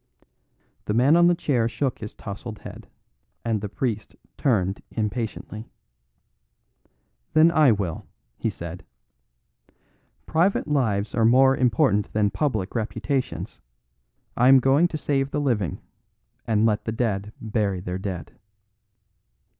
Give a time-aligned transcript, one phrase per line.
[0.85, 2.87] The man on the chair shook his tousled head,
[3.45, 5.69] and the priest turned impatiently.
[7.33, 8.83] "Then I will," he said.
[10.25, 13.61] "Private lives are more important than public reputations.
[14.35, 15.79] I am going to save the living,
[16.47, 18.31] and let the dead bury their dead."